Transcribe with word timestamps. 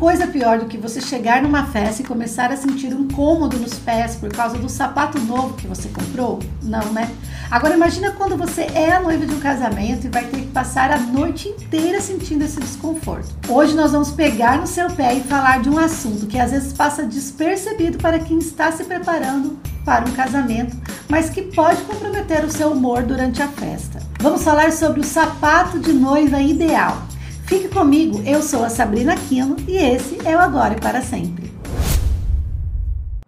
coisa 0.00 0.26
pior 0.26 0.58
do 0.58 0.64
que 0.64 0.78
você 0.78 0.98
chegar 0.98 1.42
numa 1.42 1.66
festa 1.66 2.00
e 2.00 2.06
começar 2.06 2.50
a 2.50 2.56
sentir 2.56 2.94
um 2.94 3.06
cômodo 3.06 3.58
nos 3.58 3.74
pés 3.74 4.16
por 4.16 4.32
causa 4.32 4.56
do 4.56 4.66
sapato 4.66 5.20
novo 5.20 5.52
que 5.58 5.66
você 5.66 5.90
comprou? 5.90 6.38
Não, 6.62 6.90
né? 6.90 7.14
Agora 7.50 7.74
imagina 7.74 8.10
quando 8.12 8.34
você 8.34 8.62
é 8.74 8.92
a 8.92 9.02
noiva 9.02 9.26
de 9.26 9.34
um 9.34 9.38
casamento 9.38 10.06
e 10.06 10.08
vai 10.08 10.24
ter 10.24 10.40
que 10.40 10.46
passar 10.46 10.90
a 10.90 10.96
noite 10.96 11.50
inteira 11.50 12.00
sentindo 12.00 12.42
esse 12.42 12.58
desconforto. 12.58 13.28
Hoje 13.46 13.76
nós 13.76 13.92
vamos 13.92 14.10
pegar 14.10 14.56
no 14.56 14.66
seu 14.66 14.88
pé 14.88 15.16
e 15.16 15.20
falar 15.20 15.60
de 15.60 15.68
um 15.68 15.78
assunto 15.78 16.26
que 16.26 16.38
às 16.38 16.50
vezes 16.50 16.72
passa 16.72 17.02
despercebido 17.02 17.98
para 17.98 18.20
quem 18.20 18.38
está 18.38 18.72
se 18.72 18.84
preparando 18.84 19.58
para 19.84 20.06
um 20.06 20.12
casamento, 20.12 20.78
mas 21.10 21.28
que 21.28 21.42
pode 21.42 21.82
comprometer 21.82 22.42
o 22.42 22.50
seu 22.50 22.70
humor 22.70 23.02
durante 23.02 23.42
a 23.42 23.48
festa. 23.48 24.00
Vamos 24.18 24.42
falar 24.42 24.72
sobre 24.72 25.00
o 25.00 25.04
sapato 25.04 25.78
de 25.78 25.92
noiva 25.92 26.40
ideal. 26.40 27.09
Fique 27.50 27.66
comigo, 27.66 28.22
eu 28.24 28.44
sou 28.44 28.64
a 28.64 28.70
Sabrina 28.70 29.14
Aquino 29.14 29.56
e 29.66 29.76
esse 29.76 30.16
é 30.24 30.36
o 30.36 30.38
Agora 30.38 30.74
e 30.74 30.80
para 30.80 31.02
Sempre. 31.02 31.52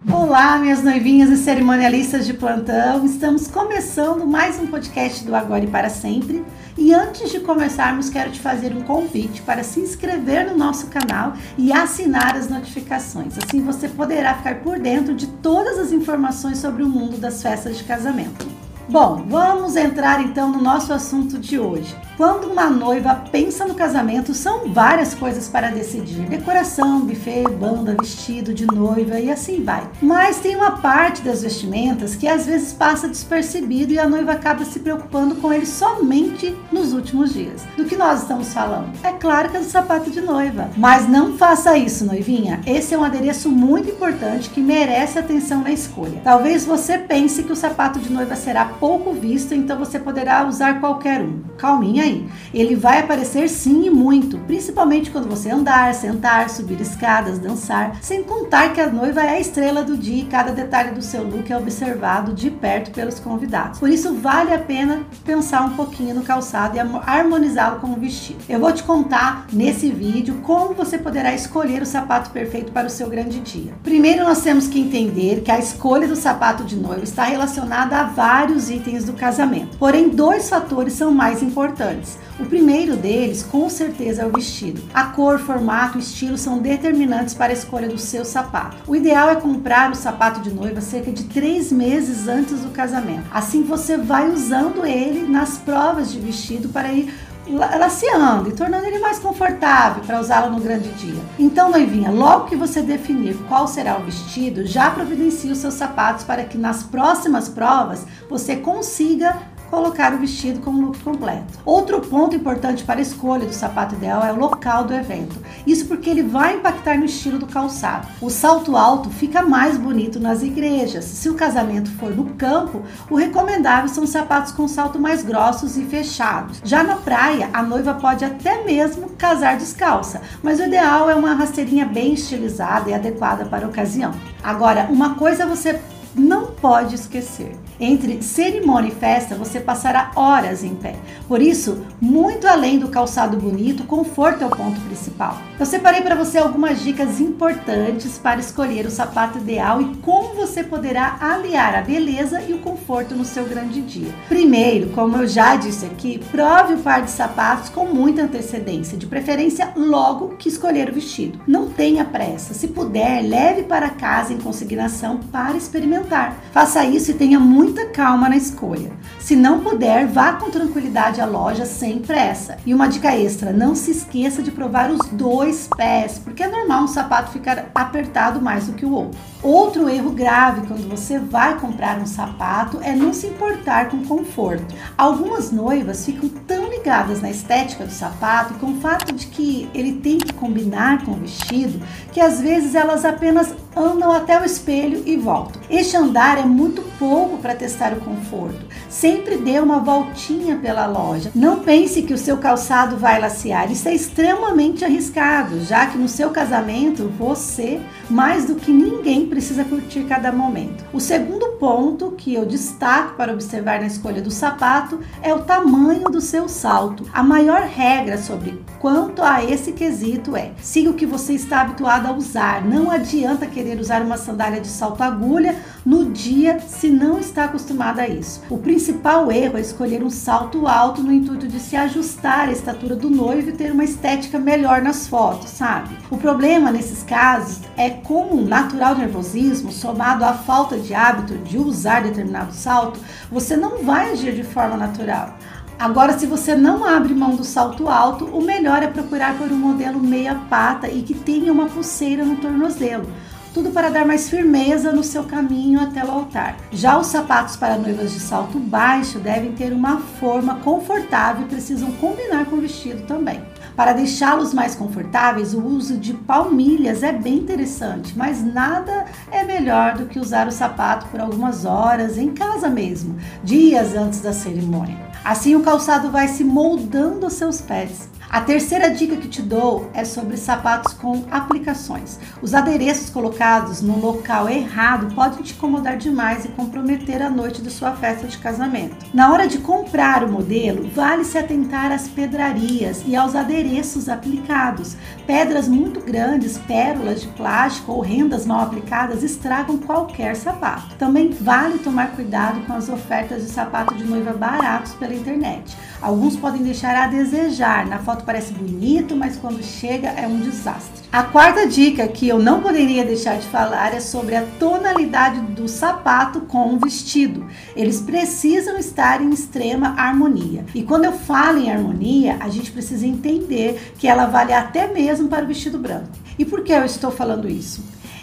Olá, 0.09 0.57
minhas 0.59 0.81
noivinhas 0.81 1.29
e 1.31 1.37
cerimonialistas 1.37 2.25
de 2.25 2.33
plantão. 2.33 3.05
Estamos 3.05 3.49
começando 3.49 4.25
mais 4.25 4.61
um 4.61 4.69
podcast 4.69 5.25
do 5.25 5.35
Agora 5.35 5.65
e 5.65 5.67
para 5.67 5.91
Sempre. 5.91 6.45
E 6.79 6.95
antes 6.95 7.33
de 7.33 7.41
começarmos, 7.41 8.11
quero 8.11 8.31
te 8.31 8.39
fazer 8.39 8.73
um 8.73 8.83
convite 8.83 9.43
para 9.43 9.65
se 9.65 9.81
inscrever 9.81 10.49
no 10.49 10.57
nosso 10.57 10.87
canal 10.87 11.33
e 11.59 11.73
assinar 11.73 12.37
as 12.37 12.49
notificações. 12.49 13.37
Assim 13.37 13.61
você 13.61 13.89
poderá 13.89 14.37
ficar 14.37 14.61
por 14.61 14.79
dentro 14.79 15.17
de 15.17 15.27
todas 15.27 15.81
as 15.81 15.91
informações 15.91 16.59
sobre 16.59 16.85
o 16.85 16.89
mundo 16.89 17.19
das 17.19 17.43
festas 17.43 17.77
de 17.77 17.83
casamento. 17.83 18.52
Bom, 18.89 19.25
vamos 19.29 19.77
entrar 19.77 20.21
então 20.23 20.51
no 20.51 20.61
nosso 20.61 20.93
assunto 20.93 21.39
de 21.39 21.59
hoje. 21.59 21.95
Quando 22.17 22.51
uma 22.51 22.69
noiva 22.69 23.15
pensa 23.31 23.65
no 23.65 23.75
casamento, 23.75 24.35
são 24.35 24.69
várias 24.73 25.15
coisas 25.15 25.49
para 25.49 25.71
decidir: 25.71 26.29
decoração, 26.29 27.01
buffet, 27.01 27.45
banda, 27.49 27.97
vestido 27.99 28.53
de 28.53 28.67
noiva 28.67 29.19
e 29.19 29.31
assim 29.31 29.63
vai. 29.63 29.89
Mas 30.01 30.41
tem 30.41 30.57
uma 30.57 30.73
parte 30.73 31.23
das 31.23 31.43
vestimentas 31.43 32.15
que 32.15 32.29
às 32.29 32.45
vezes 32.45 32.73
passa 32.73 33.09
despercebido 33.09 33.93
e 33.93 33.99
a 33.99 34.09
noiva 34.09 34.33
acaba 34.33 34.65
se 34.65 34.81
preocupando 34.81 35.37
com 35.37 35.53
ele 35.53 35.67
somente 35.67 36.55
nos 36.71 36.93
últimos 36.93 37.33
dias. 37.33 37.63
Do 37.77 37.85
que 37.85 37.97
nós 37.97 38.23
estamos 38.23 38.53
falando? 38.53 38.93
É 39.03 39.13
claro 39.13 39.49
que 39.49 39.57
é 39.57 39.61
do 39.61 39.67
sapato 39.67 40.11
de 40.11 40.21
noiva. 40.21 40.71
Mas 40.77 41.09
não 41.09 41.39
faça 41.39 41.79
isso, 41.79 42.05
noivinha. 42.05 42.61
Esse 42.67 42.95
é 42.95 42.99
um 42.99 43.05
adereço 43.05 43.49
muito 43.49 43.91
importante 43.91 44.51
que 44.51 44.61
merece 44.61 45.19
atenção 45.19 45.63
na 45.63 45.73
escolha. 45.73 46.21
Talvez 46.23 46.65
você 46.65 46.99
pense 46.99 47.43
que 47.43 47.53
o 47.53 47.57
sapato 47.57 47.99
de 47.99 48.13
noiva 48.13 48.37
será 48.37 48.72
pouco 48.73 49.13
visto, 49.13 49.55
então 49.55 49.79
você 49.79 49.99
poderá 49.99 50.47
usar 50.47 50.81
qualquer 50.81 51.21
um. 51.21 51.43
Calminha 51.57 52.05
aí. 52.05 52.29
Ele 52.53 52.75
vai 52.75 53.01
aparecer 53.01 53.49
sim 53.49 53.87
e 53.87 53.91
muito, 53.91 54.39
principalmente 54.39 55.11
quando 55.11 55.29
você 55.29 55.51
andar, 55.51 55.95
sentar, 55.95 56.51
subir 56.51 56.81
escadas, 56.81 57.39
dançar, 57.39 57.97
sem 58.01 58.23
contar 58.23 58.73
que 58.73 58.81
a 58.81 58.89
noiva 58.89 59.23
é 59.23 59.31
a 59.31 59.41
estrela 59.41 59.83
do 59.83 59.97
dia 59.97 60.23
e 60.23 60.27
cada 60.27 60.53
detalhe 60.53 60.93
do 60.93 61.03
seu 61.03 61.23
look 61.23 61.51
é 61.51 61.57
observado 61.57 62.33
de 62.33 62.51
perto 62.51 62.91
pelos 62.91 63.19
convidados. 63.19 63.79
Por 63.79 63.89
isso 63.89 64.15
vale 64.15 64.53
a 64.53 64.59
pena 64.59 65.03
pensar 65.25 65.63
um 65.63 65.71
pouquinho 65.71 66.15
no 66.15 66.23
calçado 66.23 66.77
e 66.77 66.81
harmonizá-lo 66.81 67.81
com 67.81 67.89
o 67.89 67.97
vestido. 67.97 68.41
Eu 68.49 68.61
vou 68.61 68.73
te 68.73 68.83
contar 68.83 69.47
nesse 69.53 69.91
vídeo 69.91 70.41
como 70.43 70.75
você 70.75 70.99
poderá 70.99 71.35
escolher 71.35 71.83
o 71.83 71.87
sapato 71.87 72.31
perfeito 72.31 72.73
para 72.73 72.87
o 72.87 72.91
seu 72.91 73.09
grande 73.09 73.41
dia. 73.41 73.73
Primeiro 73.83 74.25
nós 74.25 74.43
temos 74.43 74.67
que 74.67 74.81
entender 74.81 75.43
que 75.43 75.51
a 75.51 75.59
escolha 75.59 76.09
do 76.09 76.17
sapato 76.17 76.65
de 76.65 76.77
noiva 76.77 77.05
está 77.05 77.25
relacionada 77.25 77.97
a 77.97 78.05
vários 78.05 78.62
itens 78.71 79.05
do 79.05 79.13
casamento. 79.13 79.77
Porém, 79.79 80.09
dois 80.09 80.49
fatores 80.49 80.95
são 80.95 81.11
mais 81.11 81.43
importantes. 81.43 82.19
O 82.41 82.47
primeiro 82.47 82.97
deles, 82.97 83.43
com 83.43 83.69
certeza, 83.69 84.23
é 84.23 84.27
o 84.27 84.33
vestido. 84.33 84.83
A 84.93 85.05
cor, 85.05 85.39
formato 85.39 85.99
e 85.99 86.01
estilo 86.01 86.37
são 86.37 86.59
determinantes 86.59 87.35
para 87.35 87.53
a 87.53 87.57
escolha 87.57 87.89
do 87.89 87.99
seu 87.99 88.25
sapato. 88.25 88.77
O 88.87 88.97
ideal 88.97 89.31
é 89.31 89.37
comprar 89.37 89.91
o 89.91 89.95
sapato 89.95 90.41
de 90.41 90.51
noiva 90.51 90.81
cerca 90.81 91.13
de 91.13 91.25
três 91.25 91.71
meses 91.71 92.29
antes 92.29 92.61
do 92.61 92.71
casamento. 92.71 93.25
Assim 93.33 93.63
você 93.63 93.97
vai 93.97 94.31
usando 94.31 94.85
ele 94.85 95.27
nas 95.27 95.59
provas 95.59 96.11
de 96.11 96.19
vestido 96.19 96.69
para 96.69 96.93
ir 96.93 97.13
laceando 97.49 98.49
e 98.49 98.53
tornando 98.53 98.87
ele 98.87 98.99
mais 98.99 99.19
confortável 99.19 100.03
para 100.05 100.21
usá-lo 100.21 100.51
no 100.51 100.61
grande 100.61 100.91
dia. 100.93 101.21
Então, 101.39 101.71
noivinha, 101.71 102.11
logo 102.11 102.47
que 102.47 102.57
você 102.57 102.83
definir 102.83 103.37
qual 103.49 103.67
será 103.67 103.99
o 103.99 104.05
vestido, 104.05 104.67
já 104.67 104.91
providencie 104.91 105.51
os 105.51 105.59
seus 105.59 105.75
sapatos 105.75 106.25
para 106.25 106.45
que 106.45 106.57
nas 106.57 106.83
próximas 106.83 107.49
provas 107.49 108.07
você 108.29 108.57
consiga 108.57 109.37
colocar 109.73 110.13
o 110.13 110.19
vestido 110.19 110.61
com 110.61 110.71
o 110.71 110.81
look 110.83 110.99
completo. 110.99 111.59
Outro 111.65 111.99
ponto 112.03 112.37
importante 112.37 112.85
para 112.85 112.99
a 112.99 113.03
escolha 113.03 113.47
do 113.47 113.55
sapato 113.55 113.95
ideal 113.95 114.23
é 114.23 114.31
o 114.31 114.39
local 114.39 114.85
do 114.85 114.93
evento. 114.93 115.35
Isso 115.67 115.87
porque 115.87 116.11
ele 116.11 116.23
vai 116.23 116.57
impactar 116.57 116.99
no 116.99 117.07
estilo 117.07 117.39
do 117.39 117.47
calçado. 117.47 118.07
O 118.21 118.29
salto 118.29 118.77
alto 118.77 119.09
fica 119.09 119.41
mais 119.41 119.79
bonito 119.79 120.21
nas 120.21 120.43
igrejas. 120.43 121.07
Se 121.07 121.31
o 121.31 121.35
casamento 121.35 121.91
for 121.93 122.15
no 122.15 122.35
campo, 122.35 122.83
o 123.09 123.17
recomendável 123.17 123.89
são 123.89 124.07
sapatos 124.07 124.53
com 124.53 124.69
salto 124.69 124.99
mais 124.99 125.23
grossos 125.23 125.79
e 125.79 125.85
fechados. 125.85 126.61
Já 126.63 126.85
na 126.85 126.97
praia, 126.97 127.49
a 127.51 127.63
noiva 127.63 127.95
pode 127.95 128.27
até 128.27 128.63
mesmo 128.65 129.09
casar 129.17 129.57
descalça, 129.57 130.21
mas 130.43 130.61
o 130.61 130.65
ideal 130.65 131.09
é 131.09 131.15
uma 131.15 131.33
rasteirinha 131.33 131.87
bem 131.87 132.13
estilizada 132.13 132.91
e 132.91 132.95
adequada 132.95 133.47
para 133.47 133.65
a 133.65 133.71
ocasião. 133.71 134.13
Agora, 134.43 134.87
uma 134.91 135.15
coisa 135.15 135.47
você 135.47 135.81
não 136.15 136.47
pode 136.47 136.95
esquecer. 136.95 137.57
Entre 137.81 138.23
cerimônia 138.23 138.89
e 138.89 138.95
festa, 138.95 139.35
você 139.35 139.61
passará 139.61 140.13
horas 140.15 140.63
em 140.63 140.75
pé. 140.75 140.97
Por 141.27 141.41
isso, 141.43 141.83
muito 142.03 142.49
além 142.49 142.81
do 142.81 142.89
calçado 142.89 143.37
bonito, 143.37 143.85
conforto 143.85 144.43
é 144.43 144.47
o 144.47 144.51
ponto 144.51 144.81
principal. 144.81 145.39
Eu 145.59 145.65
separei 145.65 146.03
para 146.03 146.17
você 146.17 146.39
algumas 146.39 146.83
dicas 146.83 147.21
importantes 147.21 148.19
para 148.19 148.41
escolher 148.41 148.85
o 148.87 148.91
sapato 148.91 149.39
ideal 149.39 149.81
e 149.81 149.97
como 149.99 150.35
você 150.35 150.65
poderá 150.65 151.17
aliar 151.21 151.77
a 151.77 151.83
beleza 151.83 152.43
e 152.43 152.53
o 152.53 152.59
conforto 152.59 153.15
no 153.15 153.25
seu 153.25 153.45
grande 153.45 153.81
dia. 153.81 154.13
Primeiro, 154.29 154.91
como 154.91 155.17
eu 155.17 155.29
já 155.29 155.55
disse 155.55 155.87
aqui, 155.87 156.19
prove 156.31 156.75
o 156.75 156.79
par 156.79 157.03
de 157.03 157.11
sapatos 157.11 157.69
com 157.69 157.87
muita 157.87 158.23
antecedência, 158.23 158.99
de 158.99 159.07
preferência 159.07 159.73
logo 159.77 160.31
que 160.37 160.49
escolher 160.49 160.91
o 160.91 160.95
vestido. 160.95 161.41
Não 161.47 161.71
tenha 161.71 162.05
pressa. 162.05 162.53
Se 162.53 162.67
puder, 162.67 163.23
leve 163.23 163.63
para 163.63 163.89
casa 163.91 164.33
em 164.33 164.39
consignação 164.39 165.21
para 165.31 165.57
experimentar 165.57 166.43
Faça 166.53 166.85
isso 166.85 167.11
e 167.11 167.15
tenha 167.15 167.39
muita 167.39 167.87
calma 167.87 168.29
na 168.29 168.37
escolha. 168.37 168.93
Se 169.19 169.37
não 169.37 169.61
puder, 169.61 170.07
vá 170.07 170.33
com 170.33 170.51
tranquilidade 170.51 171.21
à 171.21 171.27
loja 171.27 171.65
sem 171.65 171.92
pressa. 171.99 172.57
E 172.65 172.75
uma 172.75 172.89
dica 172.89 173.17
extra: 173.17 173.53
não 173.53 173.75
se 173.75 173.91
esqueça 173.91 174.43
de 174.43 174.51
provar 174.51 174.91
os 174.91 175.09
dois 175.09 175.69
pés, 175.77 176.19
porque 176.19 176.43
é 176.43 176.49
normal 176.49 176.85
um 176.85 176.89
sapato 176.89 177.33
ficar 177.33 177.71
apertado 177.75 178.41
mais 178.41 178.67
do 178.67 178.73
que 178.73 178.85
o 178.85 178.93
outro. 178.93 179.19
Outro 179.43 179.89
erro 179.89 180.11
grave 180.11 180.67
quando 180.69 180.89
você 180.89 181.19
vai 181.19 181.59
comprar 181.59 181.99
um 181.99 182.07
sapato 182.07 182.79
é 182.81 182.95
não 182.95 183.13
se 183.13 183.27
importar 183.27 183.89
com 183.89 184.05
conforto. 184.05 184.65
Algumas 184.97 185.51
noivas 185.51 186.05
ficam 186.05 186.29
tão 186.29 186.69
ligadas 186.69 187.21
na 187.21 187.31
estética 187.31 187.85
do 187.85 187.93
sapato 187.93 188.55
e 188.55 188.59
com 188.59 188.73
o 188.73 188.81
fato 188.81 189.13
de 189.13 189.27
que 189.27 189.69
ele 189.75 189.95
tem 189.95 190.19
que 190.19 190.33
combinar 190.33 191.05
com 191.05 191.13
o 191.13 191.17
vestido 191.17 191.83
que 192.13 192.21
às 192.21 192.41
vezes 192.41 192.75
elas 192.75 193.05
apenas 193.05 193.55
andam 193.77 194.13
até 194.13 194.41
o 194.41 194.45
espelho 194.45 195.03
e 195.07 195.17
voltam. 195.17 195.61
Este 195.69 195.97
andar 195.97 196.39
é 196.39 196.45
muito 196.45 196.83
pouco 196.99 197.39
para 197.39 197.55
testar 197.55 197.93
o 197.93 198.01
conforto. 198.01 198.65
Sempre 198.93 199.39
dê 199.39 199.59
uma 199.59 199.81
voltinha 199.81 200.57
pela 200.57 200.87
loja. 200.87 201.33
Não 201.35 201.61
pense 201.61 202.03
que 202.03 202.13
o 202.13 202.19
seu 202.19 202.37
calçado 202.37 202.99
vai 202.99 203.19
lacear. 203.19 203.73
Isso 203.73 203.89
é 203.89 203.95
extremamente 203.95 204.85
arriscado, 204.85 205.65
já 205.65 205.87
que 205.87 205.97
no 205.97 206.07
seu 206.07 206.29
casamento 206.29 207.11
você, 207.19 207.81
mais 208.11 208.45
do 208.45 208.55
que 208.55 208.71
ninguém, 208.71 209.27
precisa 209.27 209.65
curtir 209.65 210.05
cada 210.05 210.31
momento. 210.31 210.85
O 210.93 211.01
segundo 211.01 211.53
ponto 211.53 212.11
que 212.13 212.35
eu 212.35 212.45
destaco 212.45 213.17
para 213.17 213.33
observar 213.33 213.81
na 213.81 213.87
escolha 213.87 214.21
do 214.21 214.31
sapato 214.31 215.01
é 215.23 215.33
o 215.33 215.43
tamanho 215.43 216.11
do 216.11 216.21
seu 216.21 216.47
salto. 216.47 217.09
A 217.15 217.23
maior 217.23 217.63
regra 217.63 218.19
sobre 218.19 218.63
quanto 218.79 219.23
a 219.23 219.43
esse 219.43 219.73
quesito 219.73 220.37
é: 220.37 220.51
siga 220.61 220.91
o 220.91 220.95
que 220.95 221.07
você 221.07 221.33
está 221.33 221.63
habituado 221.63 222.09
a 222.09 222.13
usar. 222.13 222.63
Não 222.63 222.91
adianta 222.91 223.47
querer 223.47 223.81
usar 223.81 224.03
uma 224.03 224.19
sandália 224.19 224.61
de 224.61 224.69
salto 224.69 225.03
agulha 225.03 225.57
no 225.85 226.07
dia 226.07 226.61
se 226.61 226.89
não 226.89 227.19
está 227.19 227.45
acostumada 227.45 228.03
a 228.03 228.09
isso. 228.09 228.41
O 228.49 228.59
principal 228.59 229.31
erro 229.33 229.59
é 229.59 229.61
escolher 229.61 230.03
um 230.03 230.11
salto 230.11 230.67
alto 230.67 231.03
no 231.03 231.13
intuito 231.13 231.49
de 231.49 231.59
se 231.59 231.77
ajustar 231.77 232.49
à 232.49 232.53
estatura 232.53 232.95
do 232.95 233.11
noivo 233.11 233.49
e 233.49 233.53
ter 233.53 233.73
uma 233.73 233.85
estética 233.85 234.39
melhor 234.39 234.81
nas 234.81 235.09
fotos, 235.09 235.51
sabe? 235.51 235.97
O 236.11 236.17
problema 236.17 236.71
nesses 236.71 237.03
casos 237.03 237.61
é 237.77 237.91
como 237.91 238.37
o 238.37 238.47
natural 238.47 238.95
nervosismo, 238.95 239.73
somado 239.73 240.25
à 240.25 240.35
falta 240.35 240.79
de 240.79 240.95
hábito 240.95 241.37
de 241.39 241.59
usar 241.59 242.03
determinado 242.03 242.53
salto, 242.53 243.01
você 243.31 243.57
não 243.57 243.79
vai 243.79 244.13
agir 244.13 244.35
de 244.35 244.45
forma 244.45 244.77
natural. 244.77 245.37
Agora, 245.79 246.17
se 246.17 246.27
você 246.27 246.55
não 246.55 246.85
abre 246.85 247.13
mão 247.13 247.35
do 247.35 247.43
salto 247.43 247.89
alto, 247.89 248.27
o 248.27 248.41
melhor 248.41 248.85
é 248.85 248.87
procurar 248.87 249.37
por 249.37 249.51
um 249.51 249.57
modelo 249.57 249.99
meia 249.99 250.37
pata 250.49 250.89
e 250.89 251.03
que 251.03 251.13
tenha 251.13 251.53
uma 251.53 251.67
pulseira 251.67 252.25
no 252.25 252.37
tornozelo 252.37 253.07
tudo 253.53 253.71
para 253.71 253.91
dar 253.91 254.07
mais 254.07 254.31
firmeza 254.31 254.93
no 254.93 255.05
seu 255.05 255.25
caminho 255.25 255.81
até 255.81 256.05
o 256.05 256.11
altar. 256.11 256.57
Já 256.71 256.99
os 256.99 257.09
sapatos 257.09 257.57
para 257.57 257.77
noivas 257.77 258.13
de 258.13 258.21
salto 258.21 258.59
baixo 258.59 259.19
devem 259.19 259.53
ter 259.53 259.73
uma 259.73 259.99
forma 259.99 260.57
confortável 260.57 261.45
e 261.45 261.49
precisam 261.49 261.93
combinar 261.93 262.47
com 262.47 262.57
o 262.57 262.61
vestido 262.61 263.03
também. 263.07 263.43
Para 263.77 263.93
deixá-los 263.93 264.53
mais 264.53 264.75
confortáveis, 264.75 265.55
o 265.55 265.63
uso 265.63 265.97
de 265.97 266.13
palmilhas 266.13 267.03
é 267.03 267.13
bem 267.13 267.39
interessante, 267.39 268.17
mas 268.17 268.43
nada 268.43 269.07
é 269.31 269.45
melhor 269.45 269.97
do 269.97 270.07
que 270.07 270.21
usar 270.21 270.47
o 270.47 270.53
sapato 270.53 271.07
por 271.09 271.21
algumas 271.21 271.65
horas 271.65 272.19
em 272.19 272.33
casa 272.33 272.69
mesmo, 272.69 273.17
dias 273.43 273.95
antes 273.95 274.21
da 274.21 274.33
cerimônia. 274.33 274.99
Assim 275.25 275.55
o 275.55 275.63
calçado 275.63 276.11
vai 276.11 276.29
se 276.29 276.43
moldando 276.43 277.25
aos 277.25 277.35
seus 277.35 277.61
pés. 277.61 278.11
A 278.33 278.41
terceira 278.41 278.89
dica 278.89 279.15
que 279.17 279.29
te 279.29 279.43
dou 279.43 279.91
é 279.93 280.07
sobre 280.07 280.39
sapatos 280.39 280.95
com 280.95 281.23
aplicações. 281.31 282.19
Os 282.41 282.55
adereços 282.55 283.11
colocados 283.11 283.83
no 283.83 284.01
local 284.01 284.49
errado 284.49 285.15
podem 285.15 285.43
te 285.43 285.53
incomodar 285.53 285.99
demais 285.99 286.47
e 286.47 286.49
comprometer 286.49 287.21
a 287.21 287.29
noite 287.29 287.61
de 287.61 287.69
sua 287.69 287.93
festa 287.93 288.27
de 288.27 288.39
casamento. 288.39 288.97
Na 289.13 289.31
hora 289.31 289.47
de 289.47 289.59
comprar 289.59 290.25
o 290.25 290.33
modelo, 290.33 290.89
vale 290.95 291.25
se 291.25 291.37
atentar 291.37 291.93
às 291.93 292.09
pedrarias 292.09 293.03
e 293.07 293.15
aos 293.15 293.37
adereços 293.37 294.09
aplicados. 294.09 294.97
Pedras 295.27 295.69
muito 295.69 296.01
grandes, 296.01 296.57
pérolas 296.57 297.21
de 297.21 297.29
plástico 297.29 297.93
ou 297.93 298.01
rendas 298.01 298.47
mal 298.47 298.61
aplicadas 298.61 299.23
estragam 299.23 299.77
qualquer 299.77 300.37
sapato. 300.37 300.95
Também 300.97 301.33
vale 301.33 301.81
tomar 301.81 302.13
cuidado 302.13 302.65
com 302.65 302.73
as 302.73 302.89
ofertas 302.89 303.43
de 303.43 303.51
sapato 303.51 303.95
de 303.95 304.05
noiva 304.05 304.33
baratos 304.33 304.95
pela 304.95 305.15
internet. 305.15 305.77
Alguns 306.03 306.37
podem 306.37 306.65
deixar 306.65 306.97
a 306.97 307.07
desejar 307.07 307.87
na 307.87 308.01
foto 308.01 308.25
parece 308.25 308.53
bonito, 308.53 309.15
mas 309.15 309.37
quando 309.37 309.63
chega 309.63 310.09
é 310.09 310.27
um 310.27 310.41
desastre. 310.41 311.01
A 311.13 311.23
quarta 311.23 311.65
dica 311.65 312.09
que 312.09 312.27
eu 312.27 312.41
não 312.41 312.61
poderia 312.61 313.05
deixar 313.05 313.39
de 313.39 313.47
falar 313.47 313.95
é 313.95 314.01
sobre 314.01 314.35
a 314.35 314.45
tonalidade 314.59 315.41
do 315.43 315.69
sapato 315.69 316.41
com 316.41 316.75
o 316.75 316.79
vestido. 316.79 317.47
Eles 317.77 318.01
precisam 318.01 318.77
estar 318.79 319.23
em 319.23 319.31
extrema 319.31 319.95
harmonia. 319.97 320.65
E 320.75 320.83
quando 320.83 321.05
eu 321.05 321.13
falo 321.13 321.59
em 321.59 321.71
harmonia, 321.71 322.37
a 322.41 322.49
gente 322.49 322.73
precisa 322.73 323.07
entender 323.07 323.93
que 323.97 324.09
ela 324.09 324.27
vale 324.27 324.53
até 324.53 324.89
mesmo 324.89 325.29
para 325.29 325.45
o 325.45 325.49
vestido 325.49 325.79
branco. 325.79 326.09
E 326.37 326.45
por 326.45 326.65
que 326.65 326.73
eu 326.73 326.85
estou 326.85 327.13
falando 327.13 327.49
isso? 327.49 327.81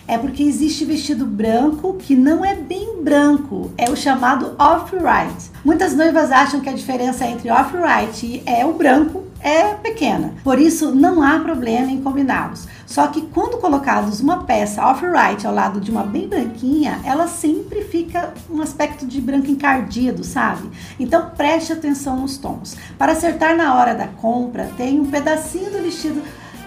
É 0.09 0.17
porque 0.17 0.41
existe 0.41 0.83
vestido 0.83 1.23
branco 1.23 1.93
que 1.93 2.15
não 2.15 2.43
é 2.43 2.55
bem 2.55 3.03
branco, 3.03 3.71
é 3.77 3.91
o 3.91 3.95
chamado 3.95 4.55
off-white. 4.57 5.51
Muitas 5.63 5.95
noivas 5.95 6.31
acham 6.31 6.61
que 6.61 6.67
a 6.67 6.73
diferença 6.73 7.27
entre 7.27 7.51
off-white 7.51 8.25
e 8.25 8.43
é 8.43 8.65
o 8.65 8.73
branco 8.73 9.23
é 9.39 9.75
pequena, 9.75 10.33
por 10.43 10.59
isso 10.59 10.93
não 10.93 11.21
há 11.21 11.39
problema 11.39 11.91
em 11.91 12.01
combiná-los. 12.01 12.67
Só 12.87 13.05
que 13.07 13.21
quando 13.21 13.59
colocados 13.59 14.19
uma 14.19 14.43
peça 14.43 14.83
off-white 14.83 15.45
ao 15.45 15.53
lado 15.53 15.79
de 15.79 15.91
uma 15.91 16.03
bem 16.03 16.27
branquinha, 16.27 16.99
ela 17.03 17.27
sempre 17.27 17.83
fica 17.83 18.33
um 18.49 18.61
aspecto 18.61 19.05
de 19.05 19.21
branco 19.21 19.47
encardido, 19.47 20.23
sabe? 20.23 20.69
Então 20.99 21.29
preste 21.37 21.71
atenção 21.71 22.17
nos 22.17 22.35
tons. 22.37 22.75
Para 22.97 23.11
acertar 23.11 23.55
na 23.55 23.75
hora 23.75 23.93
da 23.93 24.07
compra, 24.07 24.71
tem 24.75 24.99
um 24.99 25.05
pedacinho 25.05 25.71
do 25.71 25.83
vestido 25.83 26.21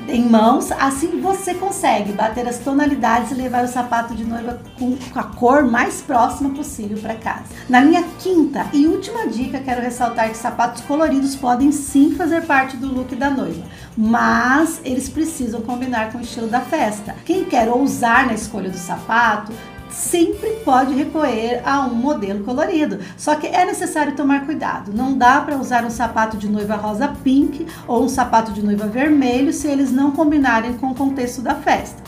em 0.08 0.28
mãos, 0.28 0.70
assim 0.72 1.20
você 1.20 1.54
consegue 1.54 2.12
bater 2.12 2.46
as 2.46 2.58
tonalidades 2.58 3.30
e 3.30 3.34
levar 3.34 3.64
o 3.64 3.68
sapato 3.68 4.14
de 4.14 4.24
noiva 4.24 4.60
com, 4.78 4.96
a 5.14 5.22
cor 5.22 5.64
mais 5.64 6.00
próxima 6.00 6.50
possível 6.50 6.98
para 6.98 7.14
casa. 7.14 7.44
Na 7.68 7.80
minha 7.80 8.02
quinta 8.18 8.66
e 8.72 8.86
última 8.86 9.26
dica, 9.26 9.60
quero 9.60 9.80
ressaltar 9.80 10.28
que 10.30 10.36
sapatos 10.36 10.82
coloridos 10.82 11.36
podem 11.36 11.72
sim 11.72 12.14
fazer 12.14 12.42
parte 12.42 12.76
do 12.76 12.92
look 12.92 13.14
da 13.14 13.30
noiva, 13.30 13.62
mas 13.96 14.80
eles 14.84 15.08
precisam 15.08 15.60
combinar 15.60 16.12
com 16.12 16.18
o 16.18 16.22
estilo 16.22 16.48
da 16.48 16.60
festa. 16.60 17.14
Quem 17.24 17.44
quer 17.44 17.68
ousar 17.68 18.26
na 18.26 18.34
escolha 18.34 18.70
do 18.70 18.78
sapato, 18.78 19.52
sempre 19.92 20.50
pode 20.64 20.94
recorrer 20.94 21.62
a 21.64 21.80
um 21.80 21.94
modelo 21.94 22.44
colorido. 22.44 22.98
Só 23.16 23.34
que 23.34 23.46
é 23.46 23.64
necessário 23.64 24.16
tomar 24.16 24.44
cuidado. 24.44 24.92
Não 24.92 25.16
dá 25.16 25.40
para 25.40 25.56
usar 25.56 25.84
um 25.84 25.90
sapato 25.90 26.36
de 26.36 26.48
noiva 26.48 26.74
rosa 26.76 27.08
pink 27.22 27.66
ou 27.86 28.04
um 28.04 28.08
sapato 28.08 28.52
de 28.52 28.62
noiva 28.62 28.86
vermelho 28.86 29.52
se 29.52 29.68
eles 29.68 29.92
não 29.92 30.10
combinarem 30.10 30.74
com 30.74 30.90
o 30.90 30.94
contexto 30.94 31.42
da 31.42 31.54
festa. 31.54 32.02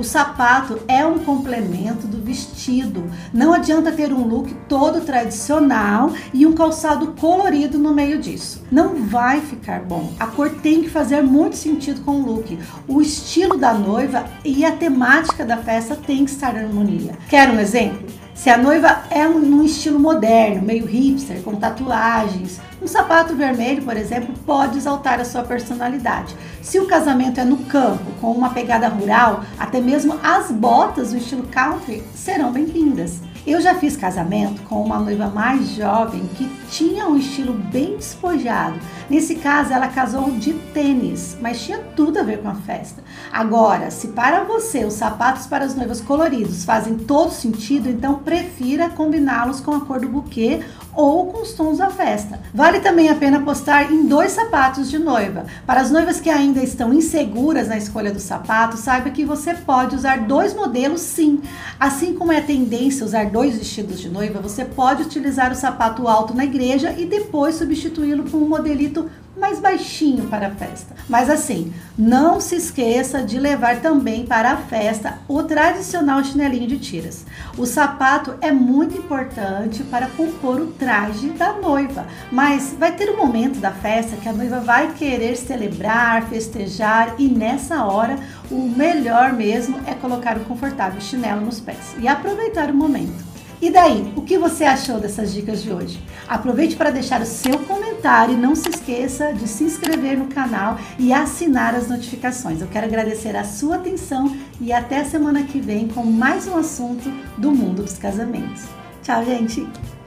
O 0.00 0.02
sapato 0.02 0.80
é 0.88 1.04
um 1.04 1.18
complemento 1.18 2.06
do 2.06 2.24
vestido. 2.24 3.04
Não 3.34 3.52
adianta 3.52 3.92
ter 3.92 4.14
um 4.14 4.26
look 4.26 4.50
todo 4.66 5.02
tradicional 5.02 6.10
e 6.32 6.46
um 6.46 6.54
calçado 6.54 7.08
colorido 7.20 7.78
no 7.78 7.92
meio 7.92 8.18
disso. 8.18 8.64
Não 8.72 8.94
vai 8.94 9.42
ficar 9.42 9.82
bom. 9.82 10.10
A 10.18 10.26
cor 10.26 10.48
tem 10.62 10.80
que 10.80 10.88
fazer 10.88 11.20
muito 11.20 11.54
sentido 11.54 12.00
com 12.00 12.12
o 12.12 12.24
look. 12.24 12.58
O 12.88 13.02
estilo 13.02 13.58
da 13.58 13.74
noiva 13.74 14.24
e 14.42 14.64
a 14.64 14.72
temática 14.72 15.44
da 15.44 15.58
festa 15.58 15.94
tem 15.94 16.24
que 16.24 16.30
estar 16.30 16.56
em 16.56 16.64
harmonia. 16.64 17.18
Quer 17.28 17.50
um 17.50 17.60
exemplo? 17.60 18.19
Se 18.40 18.48
a 18.48 18.56
noiva 18.56 19.02
é 19.10 19.28
num 19.28 19.62
estilo 19.62 19.98
moderno, 19.98 20.62
meio 20.62 20.86
hipster, 20.86 21.42
com 21.42 21.56
tatuagens, 21.56 22.58
um 22.80 22.86
sapato 22.86 23.36
vermelho, 23.36 23.82
por 23.82 23.94
exemplo, 23.98 24.34
pode 24.46 24.78
exaltar 24.78 25.20
a 25.20 25.26
sua 25.26 25.42
personalidade. 25.42 26.34
Se 26.62 26.80
o 26.80 26.86
casamento 26.86 27.38
é 27.38 27.44
no 27.44 27.58
campo, 27.58 28.10
com 28.18 28.32
uma 28.32 28.48
pegada 28.48 28.88
rural, 28.88 29.44
até 29.58 29.78
mesmo 29.78 30.18
as 30.22 30.50
botas 30.50 31.10
do 31.10 31.18
estilo 31.18 31.46
country 31.52 32.02
serão 32.14 32.50
bem-vindas. 32.50 33.20
Eu 33.46 33.58
já 33.60 33.74
fiz 33.74 33.96
casamento 33.96 34.60
com 34.62 34.82
uma 34.82 34.98
noiva 34.98 35.28
mais 35.28 35.70
jovem 35.70 36.28
que 36.36 36.46
tinha 36.70 37.08
um 37.08 37.16
estilo 37.16 37.54
bem 37.54 37.96
despojado. 37.96 38.78
Nesse 39.08 39.36
caso, 39.36 39.72
ela 39.72 39.88
casou 39.88 40.30
de 40.32 40.52
tênis, 40.52 41.38
mas 41.40 41.62
tinha 41.62 41.78
tudo 41.96 42.18
a 42.18 42.22
ver 42.22 42.42
com 42.42 42.48
a 42.48 42.54
festa. 42.54 43.02
Agora, 43.32 43.90
se 43.90 44.08
para 44.08 44.44
você 44.44 44.84
os 44.84 44.92
sapatos 44.92 45.46
para 45.46 45.64
as 45.64 45.74
noivas 45.74 46.02
coloridos 46.02 46.64
fazem 46.64 46.96
todo 46.96 47.32
sentido, 47.32 47.88
então 47.88 48.18
prefira 48.18 48.90
combiná-los 48.90 49.60
com 49.60 49.74
a 49.74 49.80
cor 49.80 50.00
do 50.00 50.08
buquê 50.08 50.60
ou 50.94 51.26
com 51.26 51.42
os 51.42 51.52
tons 51.52 51.78
da 51.78 51.90
festa. 51.90 52.40
Vale 52.52 52.80
também 52.80 53.08
a 53.08 53.14
pena 53.14 53.38
apostar 53.38 53.92
em 53.92 54.06
dois 54.06 54.32
sapatos 54.32 54.90
de 54.90 54.98
noiva. 54.98 55.46
Para 55.66 55.80
as 55.80 55.90
noivas 55.90 56.20
que 56.20 56.30
ainda 56.30 56.62
estão 56.62 56.92
inseguras 56.92 57.68
na 57.68 57.76
escolha 57.76 58.12
do 58.12 58.20
sapato, 58.20 58.76
saiba 58.76 59.10
que 59.10 59.24
você 59.24 59.54
pode 59.54 59.96
usar 59.96 60.20
dois 60.20 60.54
modelos 60.54 61.00
sim. 61.00 61.40
Assim 61.78 62.14
como 62.14 62.32
é 62.32 62.40
tendência 62.40 63.06
usar 63.06 63.26
dois 63.26 63.56
vestidos 63.56 64.00
de 64.00 64.08
noiva, 64.08 64.40
você 64.40 64.64
pode 64.64 65.02
utilizar 65.02 65.52
o 65.52 65.56
sapato 65.56 66.08
alto 66.08 66.34
na 66.34 66.44
igreja 66.44 66.94
e 66.96 67.04
depois 67.04 67.56
substituí-lo 67.56 68.24
por 68.24 68.38
um 68.38 68.48
modelito 68.48 69.10
mais 69.40 69.58
baixinho 69.58 70.28
para 70.28 70.48
a 70.48 70.50
festa. 70.50 70.94
Mas 71.08 71.30
assim, 71.30 71.72
não 71.98 72.40
se 72.40 72.54
esqueça 72.54 73.22
de 73.22 73.38
levar 73.38 73.80
também 73.80 74.26
para 74.26 74.52
a 74.52 74.56
festa 74.58 75.18
o 75.26 75.42
tradicional 75.42 76.22
chinelinho 76.22 76.68
de 76.68 76.78
tiras. 76.78 77.24
O 77.56 77.66
sapato 77.66 78.34
é 78.40 78.52
muito 78.52 78.98
importante 78.98 79.82
para 79.84 80.06
compor 80.08 80.60
o 80.60 80.66
traje 80.68 81.30
da 81.30 81.54
noiva, 81.54 82.06
mas 82.30 82.76
vai 82.78 82.92
ter 82.92 83.10
um 83.10 83.16
momento 83.16 83.58
da 83.58 83.72
festa 83.72 84.16
que 84.16 84.28
a 84.28 84.32
noiva 84.32 84.60
vai 84.60 84.92
querer 84.92 85.36
celebrar, 85.36 86.28
festejar 86.28 87.14
e 87.18 87.26
nessa 87.26 87.84
hora 87.84 88.18
o 88.50 88.68
melhor 88.68 89.32
mesmo 89.32 89.80
é 89.86 89.94
colocar 89.94 90.36
um 90.36 90.44
confortável 90.44 91.00
chinelo 91.00 91.40
nos 91.40 91.58
pés 91.58 91.96
e 91.98 92.06
aproveitar 92.06 92.70
o 92.70 92.74
momento. 92.74 93.30
E 93.62 93.68
daí, 93.68 94.10
o 94.16 94.22
que 94.22 94.38
você 94.38 94.64
achou 94.64 94.98
dessas 94.98 95.34
dicas 95.34 95.62
de 95.62 95.70
hoje? 95.70 96.02
Aproveite 96.26 96.76
para 96.76 96.90
deixar 96.90 97.20
o 97.20 97.26
seu 97.26 97.58
comentário 97.58 97.89
e 98.30 98.34
não 98.34 98.54
se 98.54 98.70
esqueça 98.70 99.32
de 99.32 99.46
se 99.46 99.64
inscrever 99.64 100.16
no 100.16 100.26
canal 100.26 100.78
e 100.98 101.12
assinar 101.12 101.74
as 101.74 101.88
notificações. 101.88 102.60
Eu 102.60 102.68
quero 102.68 102.86
agradecer 102.86 103.36
a 103.36 103.44
sua 103.44 103.76
atenção 103.76 104.34
e 104.60 104.72
até 104.72 105.00
a 105.00 105.04
semana 105.04 105.44
que 105.44 105.60
vem 105.60 105.86
com 105.86 106.04
mais 106.04 106.48
um 106.48 106.56
assunto 106.56 107.10
do 107.36 107.52
mundo 107.52 107.82
dos 107.82 107.98
casamentos. 107.98 108.64
Tchau, 109.02 109.24
gente! 109.24 109.99